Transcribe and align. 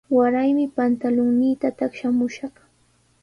Waraymi 0.17 0.65
pantulunniita 0.75 1.67
taqshamushaq. 1.79 2.53